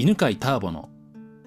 [0.00, 0.88] 犬飼ターボの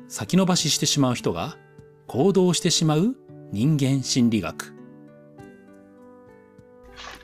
[0.07, 1.57] 先延ばししてしまう人が
[2.05, 3.15] 行動してしまう
[3.51, 4.75] 人間心理学。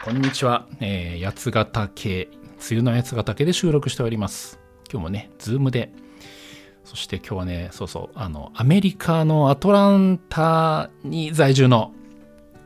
[0.03, 4.59] こんにちは、えー、八ヶ岳梅雨の八ヶ岳で収録しております。
[4.91, 5.91] 今日もねズームで。
[6.83, 11.93] そして今日はねそうそうあのアメリカのアトランタに在住の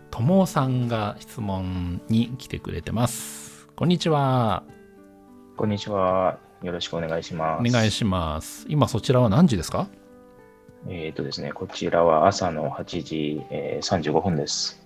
[0.09, 3.67] 友さんが質問に来てくれてます。
[3.75, 4.63] こんにちは。
[5.57, 6.52] こんにちは。
[6.63, 7.69] よろしくお願いします。
[7.69, 8.65] お願いします。
[8.69, 9.87] 今そちらは何時ですか？
[10.89, 14.81] えっ、とですね、こちらは朝の8時、えー、35分です。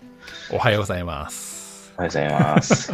[0.51, 1.93] おはようございます。
[1.97, 2.91] おはようございます。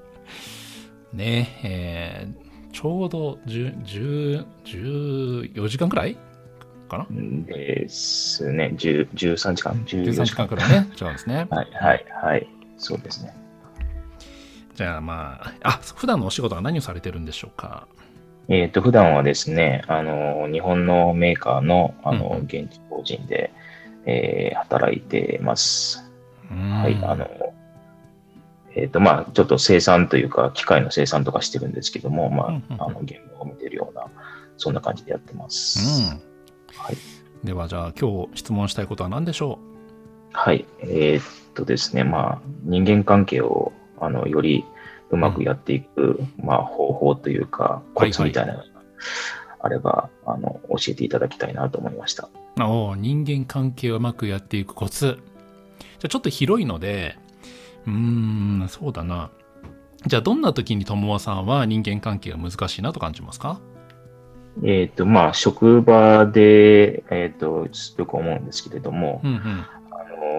[1.12, 4.46] ねえーちょうど10 10
[5.52, 6.16] 14時間くらい？
[6.88, 7.06] かな？
[7.46, 11.46] ですね、10 13時間 ?14 13時間くらいね、違うんですね。
[11.50, 12.46] はい、はい、はい。
[12.78, 13.34] そうですね。
[14.80, 17.86] じゃあまあ、あ、普段のお仕事は何をされてるんでしょうか？
[18.48, 23.52] えっ、と、普段はですね、あの、日本のメーカーの、あの、現地法人で、
[24.06, 26.10] えー働いてます。
[26.48, 27.28] ははい、あの、
[28.74, 34.06] えっ、と、まあ、ちょっと生産というか、機械の生産とかしてるんですけども、まあ、うんうんうんあの、現場を見てるような、
[34.56, 36.02] そんな感じでやってます。
[36.02, 36.78] うん。
[36.78, 36.96] はい。
[37.44, 39.58] ではじゃあ今日質問したいことは何でしょ
[40.32, 40.64] はい。
[40.80, 44.64] えーっとですね、まあ、人間関係を、あの、より
[45.10, 48.64] うまくやっていく、まあ、方法というか、コツみたいなのが
[49.60, 52.28] あれば、あの、教えていただきたいなと思いました。
[52.56, 55.18] うおー人間関係をうまくやっていくコツ。
[55.78, 57.16] じゃあちょっと広いので、
[57.86, 59.30] うーん、そうだな。
[60.06, 63.60] じゃあどんな時に友和さんは人間関係が難しいなと感じますか？
[64.62, 69.64] えーっと、まあ、職場で、えーっと、よく思うんですけれども、うんうん。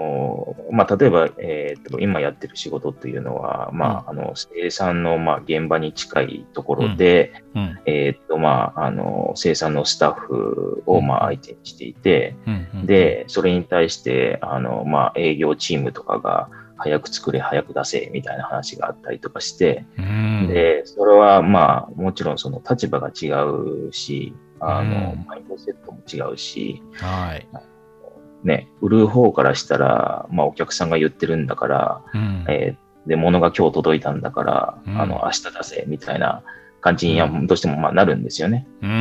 [0.02, 7.80] あのまあ、例えば、えーっと、今やってる仕事っていうのは、まあ、あの、生産の、まあ、現場に近いところで、うん。
[7.86, 12.36] えと、まあ、あの、生産のスタッフを、まあ、相手にしていて、
[12.86, 23.28] で、それに対して、あの、まあ、営業チームとかが、早く作れ、早く出せ、みたいな話があったりとかして、うん、で、それは、まあ、もちろんその立場が違
[23.88, 25.26] うし、あの、うん。
[25.28, 27.48] マインドセットも違うし、はい。
[28.44, 32.46] ね、売る方からしたら、まあ、お客さんが言ってるんだから、うん。
[32.48, 35.02] えーで、物が今日届いたんだから、うん。
[35.02, 36.44] あの、明日出せ、みたいな
[36.82, 37.48] 感じにはうん。
[37.48, 38.68] どうしてもまあなるんですよね。
[38.82, 38.98] うんうんう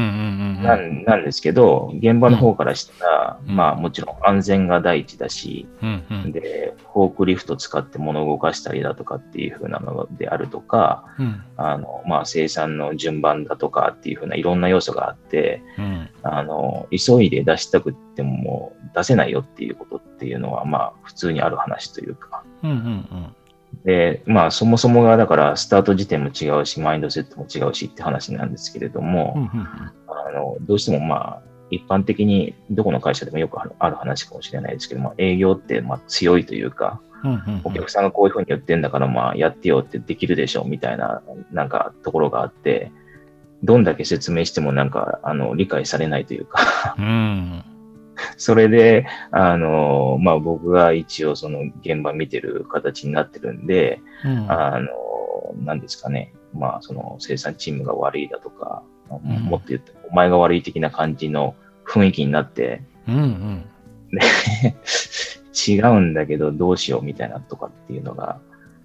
[0.61, 3.57] んなうんですけど、現場の方からしたら、うん。
[3.57, 6.33] まあもちろん安全が第一だし、うんうん。
[6.33, 11.43] で、フォークリフト使って物を動かしたりだとかっていう風なのであるとか、うん。
[11.57, 16.09] あの、まあ生産の順番だとかっていう風ないろんな要素があって、うん。
[16.23, 23.35] あの、急いで出したくっても出せないよっていうことっていうのは、まあ普通にある話というか、うんうん
[23.85, 29.69] で、まあそもそもがだからスタート時点も違うし、マインドセットも違うしって話なんですけれども、うんうん
[30.07, 41.23] あの、どうしてもまあ、一般的にどこの会社でもよくある話かもしれないですけど、まあ、営業ってまあ強いというか、うんうんお客さんがこういうふうに言ってんだから、まあ、やってよってできるでしょうみたいな、
[41.53, 42.93] なんかところがあって、
[43.63, 47.63] どんだけ説明してもなんか、あの、理解されないというか、うん
[48.37, 54.51] それで、あの、まあ僕が一応その現場見てる形になってるんで、うん。
[54.51, 56.33] あの、なんですかね。
[56.55, 59.45] まあ、その生産チームが悪いだとか、ん。
[59.45, 61.55] もっと言って、お前が悪い的な感じの
[61.87, 63.65] 雰囲気になって、うんうん。
[65.69, 68.41] 違うんだけどどうしようみたいなとかっていうのが、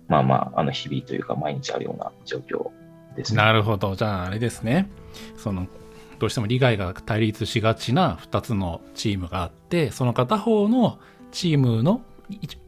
[0.08, 2.70] まあまあ、あの日々というか毎日あるような状況
[3.16, 3.38] ですね。
[3.38, 3.96] なるほど。
[3.96, 4.90] じゃああれですね。
[5.38, 5.68] その
[6.20, 11.00] どうしても利害が対立しがちな2つのチームがあってその片方の
[11.32, 12.02] チームの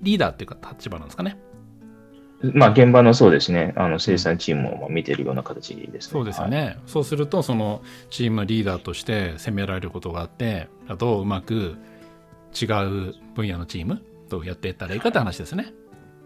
[0.02, 1.40] リーダーっていうか立場なんですかね
[2.42, 6.12] まあ、現場のそうですね、あの生産チームをまあ見てるような形ですね。
[6.12, 7.82] そうですよね、そうするとその
[8.12, 10.68] チームリーダーとして責められることがあって
[11.00, 11.78] どううまく
[12.54, 15.64] 違う分野のチームとやっていったらいいかって話ですね。
[15.64, 15.74] はい。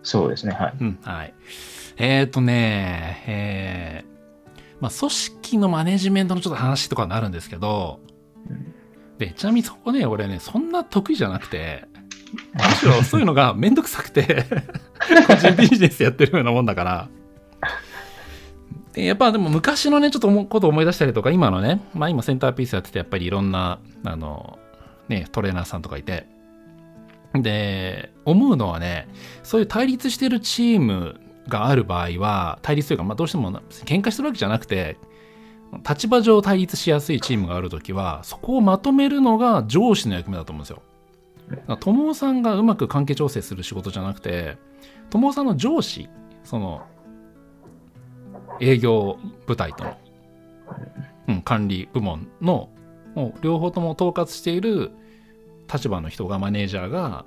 [0.03, 0.73] そうですね、はい。
[0.81, 1.33] うん、はい。
[1.97, 4.10] えっ、ー、とね、えー、
[4.81, 7.99] まあ、組織のマネジメントのちょっと話とかになるんですけど、
[9.19, 11.85] で、ちなみにそこね、俺ね、そんな得意じゃなくて、
[12.53, 14.45] むしろそういうのがめんどくさくて、
[15.27, 17.09] 個人ビジネスやってるようなもんだから、
[18.93, 24.57] でやっぱでも昔のね、ちょっと思うこと思い出したりとか、今のね、まあ今センターピースやってて、やっぱりいろんな、あの、
[25.07, 26.27] ね、トレーナーさんとかいて、
[27.35, 29.07] で、思うのはね、
[29.43, 33.51] そういう対立してるチームがある場合は、対立というか、まあどうしても
[33.85, 34.97] 喧嘩してるわけじゃなくて、
[35.87, 40.81] 立場上対立しやすいチームがあるときは、そこをまとめるのが上司の役目だと思うんですよ。
[41.79, 44.57] 友尾さんがうまく関係調整する仕事じゃなくて、
[45.09, 46.09] 友尾さんの上司、
[46.43, 46.83] その、
[48.59, 49.17] 営業
[49.47, 49.97] 部隊との。
[51.27, 52.69] うん、管理部門の
[53.15, 54.91] もう両方とも統括している
[55.71, 57.25] 立場の人がマネージャーが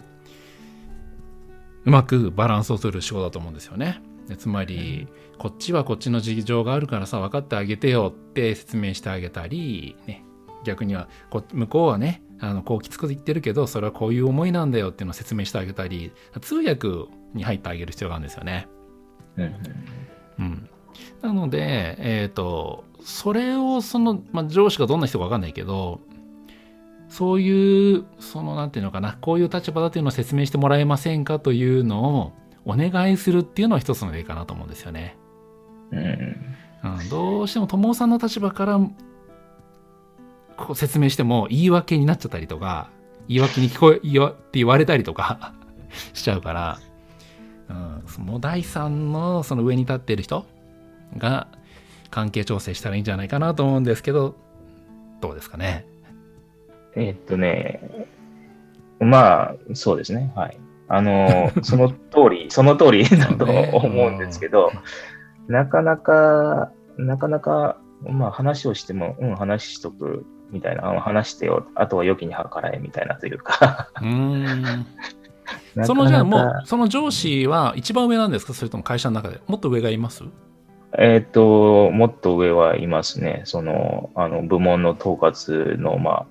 [1.85, 4.03] うまくバランスを取る仕事だと思うんですよね。
[4.29, 5.07] でつまり、
[5.39, 10.25] こっちはこっちの事情があるからさ分かってあげてよって説明してあげたり、ね、
[10.65, 16.89] 逆にはこ向こうはねあのこうきつく言ってるけどそれはこういう思いなんだよっていうのを説明してあげたり通訳
[17.35, 18.67] に入ってあげる必要があるんですよね。
[19.37, 19.55] うん
[20.39, 20.69] うん、
[21.23, 26.01] なので、えっ、と、それをその、まあ、上司がどんな人かわかんないけど、
[27.15, 32.33] そういう、その、なんていうのかな、こういう立場だというのを説明してもらえませんかというのを
[32.65, 35.17] お願いするっていうのは一つの例かなと思うんですよね。
[35.93, 38.81] うんうん、どうしても友さんの立場から
[40.57, 42.91] こう説明しても言い訳になっちゃったりとか、
[43.29, 45.55] 言い訳に聞こえ、 言わって言われたりとか
[46.15, 46.81] しちゃうから、
[47.69, 50.47] うん、その第三のその上に立っている人
[51.17, 51.47] が
[52.11, 54.35] 関係調整したらいいんじゃないかなと思うんですけど、
[55.21, 55.94] どうですかね。
[56.97, 57.81] えーっとね、
[59.01, 60.33] まあ、そうですね。
[60.37, 60.59] はい。
[60.89, 61.97] あの、 その通
[62.31, 64.71] り、その通り だと思うんですけど、
[65.49, 67.77] なかなか、なかなか、
[68.07, 73.89] まあ話をしても、うん、話しとくみたいな、うん話してよ、あとは良きに計らえみたいなというか。
[74.01, 74.63] うーん。
[74.63, 74.87] なか
[75.75, 78.55] なかそのじゃあもう、その上司は一番上なんですか？
[78.55, 80.25] それとも会社の中でもっと上がいます？
[80.97, 83.43] えっ、と、もっと上はいますね。
[83.45, 86.27] その、あの、部門の統括の、ま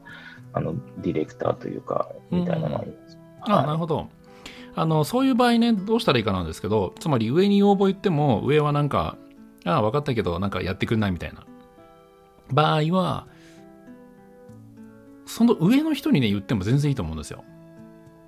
[0.54, 3.18] あ、あの、ディレクターというか、みたいなのがいます。
[3.42, 4.08] ああなるほど。
[4.76, 9.18] あの、そういう場合ね、どうしたらいいかなんですけど、つまり上に要望言っても、上はなんか、
[9.66, 11.46] ああ、分かったけど、なんかやってくんないみたいな。
[12.52, 13.28] 場合は、
[15.26, 17.44] その上の人にね、言っても全然いいと思うんですよ。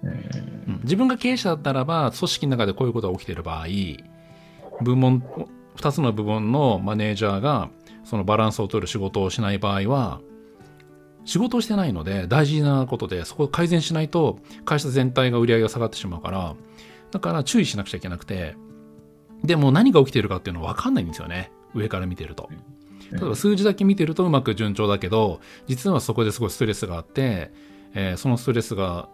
[0.04, 3.66] うんうん自分が経営者だったらば、組織の中でこういうことが起きている場合、
[4.82, 5.20] 部門、
[5.78, 7.70] 2つの部門のマネージャーが、
[8.04, 10.22] そのバランスを取る仕事をしない場合は、
[11.26, 16.56] 仕事をしてないので大事なことで、そこを改善しないと会社全体が売り上げが下がってしまうから、
[17.12, 18.56] だから注意しなくちゃいけなくて、
[19.44, 21.52] でも何が起きているかっていうのは分かんないんですよね。
[21.74, 22.50] 上から見てると。
[23.12, 27.52] 例えば数字だけ見てるとうまく順調だけど、実はそこですごいストレスがあって、
[27.94, 29.10] えーそのストレスが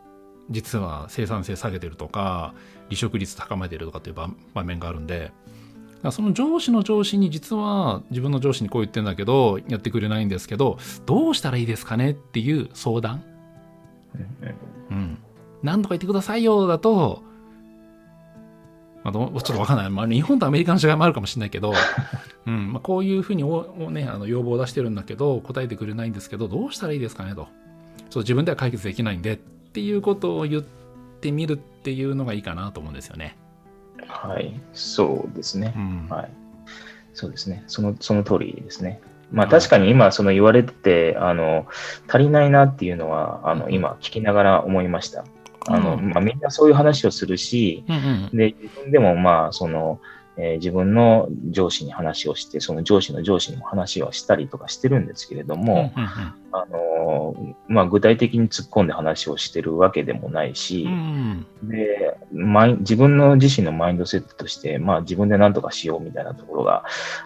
[0.49, 2.53] 実は生産性下げてるとか、
[2.87, 5.31] 離職率高めてるとかっていう場場面があるんで、
[6.03, 13.23] らその上司の上司に実は自分の上司にこう言ってんだけど、やってくれないんですけど、どうしたらいいですかねっていう相談。
[14.89, 15.17] うん。
[15.63, 17.23] 何とか言ってくださいよだと、
[19.03, 19.89] まあ、ちょっとわかんない。
[19.89, 21.73] まあ、日本とアメリカの違いもあるかもしれないけど、
[22.45, 27.47] うんまあ、こういうふうにおお、ね、あの要望を出してるんだけど、答えてくれないんですけど、どうしたらいいですかねと。
[28.09, 30.63] そう自分では解決できないんでっていうことを言っ
[31.21, 33.37] てみるっていうのがいいかなと思うんですよね。
[34.07, 34.59] はい。
[34.73, 35.79] そうですねう。
[35.79, 36.07] ん。
[36.09, 36.29] はい。
[37.13, 37.63] そうですね。
[37.67, 38.99] その、その通りですね。
[39.31, 41.65] まあはい確かに今、その言われてて、あの、
[42.07, 45.23] 足りないなっていうのは、あの、今聞きながら思いました。
[45.67, 47.99] あの、うんまあみんなそういう話をするし、うんう
[48.33, 49.99] んで、自分でもまあ、その、
[50.37, 55.91] えー自分の上司に話をして、その上司の上司にも話をしたりとかしてるんですけれどうんうんも、
[56.51, 66.85] あのーまあ、具体的に突っ込んで話をしてるわけでもないし、うんうんで、マイ自分の自身のマインドセットとして、まあ自分で何とかしようみたいなところが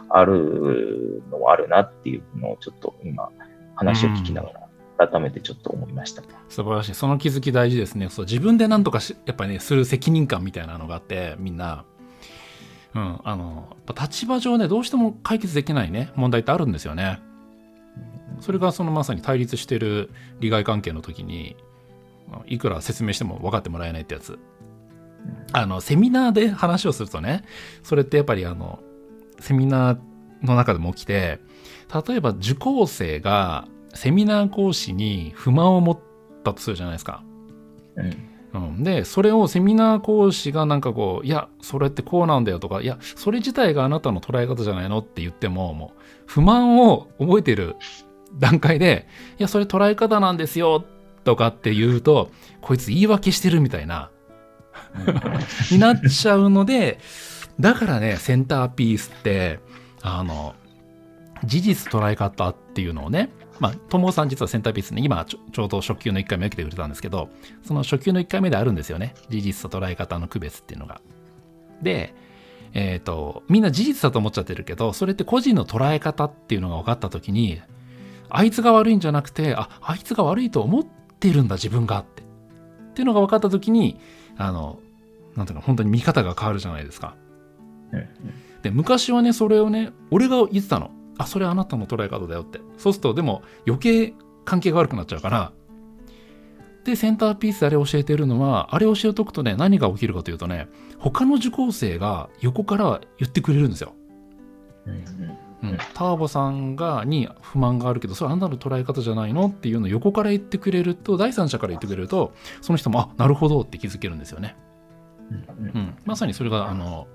[0.10, 3.30] あるのはあるなっていうのをちょっと今
[3.76, 4.52] 話を聞きなが
[4.98, 6.24] ら改めてちょっっと思いました。
[6.50, 6.96] 素晴らしい。
[6.96, 8.10] その気づき大事ですね。
[8.10, 11.86] そう自分で何とかし、やっぱりね、する責任感みたいなのがあって、みんな、
[12.96, 17.20] うん、あの、立場上ね、どうしても解決できないね、問題ってあるんですよね。
[18.40, 21.58] それがそのまさに対立してる利害関係の時に、
[22.48, 24.40] いくら説明しても分かってもらえないってやつ。
[25.52, 27.44] あの、セミナーで話をするとね、
[27.84, 28.80] それってやっぱりあの、
[29.40, 30.00] セミナー
[30.42, 31.40] の中でも起きて、
[32.08, 36.00] 例えば受講生がセミナー講師に不満を持っ
[36.44, 37.24] たとするじゃないですか。
[37.98, 38.35] うん。
[38.56, 47.76] うん、で、それをセミナー講師がなんかこう、いや、それってこうなんだよとか、いや、それ自体があなたの捉え方じゃないのって言っても、もう、不満を覚えてる
[48.40, 49.08] 段階で、
[49.38, 50.86] いや、それ捉え方なんですよ
[51.24, 52.32] とかって言うと、
[52.62, 54.10] こいつ言い訳してるみたいな、
[55.72, 57.00] になっちゃうので、
[57.60, 59.60] だからね、センターピースって、
[60.02, 60.56] あの、
[61.44, 67.30] 事実捉え方っていうのをね、まあ、友さん実はセンターピースね、今ちょうど初級の1回目受けてくれたんですけど、
[67.64, 69.14] その初級の1回目であるんですよね。
[69.30, 71.02] 事実と捉え方の区別っていうのが。
[71.82, 72.14] で、
[72.74, 77.62] えっ、と、みんな事実だと思っちゃってるけど、それって個人の捉え方っていうのが分かったときに、
[78.30, 80.86] あいつが悪いんじゃなくて、あ、あいつが悪いと思っ
[81.20, 82.24] てるんだ、自分がって。
[82.24, 84.00] っていうのが分かったときに、
[84.38, 84.80] あの、
[85.36, 87.16] なんていうか、本当に見方が変わるじゃないですか。
[87.94, 88.08] うん
[88.66, 90.90] で、昔はね、それをね、俺が言ってたの。
[91.18, 92.60] あ、それあなたの捉え方だよって。
[92.78, 95.52] そうすると、でも余計関係が悪くなっちゃうから、
[96.84, 100.68] で、センターピースであれ教えてるのは、あれ教えとくとね、何が起きるかというとね、
[101.00, 103.94] 他の受講生が横から言ってくれるんですよ。
[105.64, 114.56] うん、ターボさんがに不満があるけどそれあなたの捉え方じゃないのっていうのを横から言ってくれると第三者から言ってくれるとその人もあなるほどって気づけるんですよね、
[115.32, 117.08] うんうん、まさにそれがあの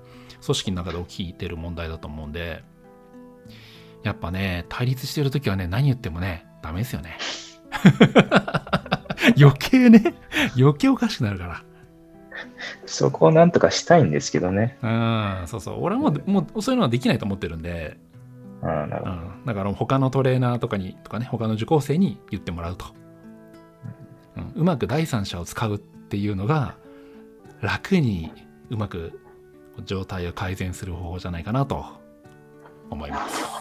[0.45, 2.65] 組織の中で起きてる問題だと思うんで
[4.03, 7.19] やっぱね対立してる時はね何言ってもねダメですよね。
[9.39, 10.15] 余計ね
[10.59, 11.63] 余計おかしくなるから。
[12.87, 14.79] そこをなんとかしたいんですけどね。
[14.83, 15.79] うんそうそう。
[15.81, 17.99] 俺はもうもうそういうのはできないと思ってるんで。
[18.63, 19.11] うん、なるほど。
[19.11, 22.87] うん、だから他のトレーナーとかにとかね他の受講生に言ってもらうと、
[24.37, 26.77] うん、うまく第三者を使うっていうのが
[27.61, 28.33] 楽に
[28.71, 29.21] うまく
[29.85, 31.85] 状態を改善する方法じゃないかなと
[32.91, 33.60] 思います。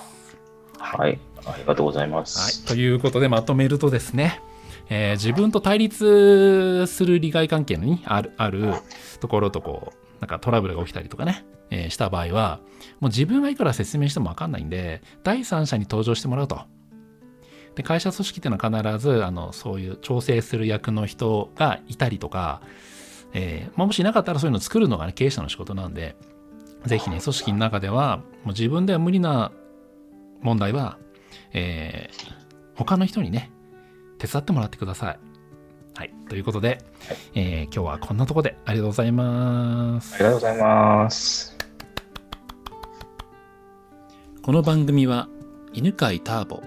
[0.97, 1.19] はい。
[1.45, 4.41] ありがとうございますはい、ということでまとめるとですね、
[4.89, 8.73] えー自分と対立する利害関係にあるある
[9.19, 12.59] ところとこうなんかトラブルが起きたりとかね、えーした場合は
[12.99, 16.61] もう自分がいくら説明しても分かんないんで第三者に登場してもらうと。
[17.75, 22.61] で会社組織っていうのは必ずあのそういう調整する役の人がいたりとか、
[23.33, 26.17] えーまあ、もしいなかったらそういうのを作るのが、ね、経営者の仕事なんで
[26.85, 29.51] ぜひね組織の中ではもう自分では無理な
[30.41, 30.97] 問題は、
[31.53, 32.39] えー
[32.75, 33.51] 他の人にね、
[34.19, 35.19] 手伝ってもらってください。
[35.95, 36.13] はい。
[36.29, 36.77] ということで、
[37.35, 40.17] えー今日はこんなとこでありがとうございますあ。
[40.19, 41.57] りがとうございます。
[44.41, 45.27] この番組は、
[45.73, 46.63] 犬飼ターボ、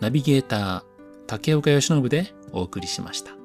[0.00, 0.82] ナビゲーター、
[1.28, 3.35] 竹岡由伸でお送りしました。